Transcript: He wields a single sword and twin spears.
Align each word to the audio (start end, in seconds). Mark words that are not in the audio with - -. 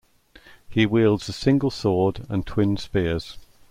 He 0.67 0.87
wields 0.87 1.29
a 1.29 1.31
single 1.31 1.69
sword 1.69 2.25
and 2.27 2.43
twin 2.43 2.75
spears. 2.77 3.37